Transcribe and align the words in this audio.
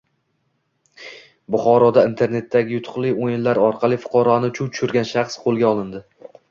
Buxoroda 1.55 2.05
internetdagi 2.13 2.75
yutuqli 2.79 3.13
o‘yinlar 3.27 3.63
orqali 3.69 4.03
fuqaroni 4.09 4.53
chuv 4.59 4.75
tushirgan 4.75 5.11
shaxs 5.15 5.43
qo‘lga 5.47 5.75
olindi 5.77 6.09